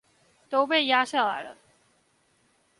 [0.49, 1.55] 都被壓下來了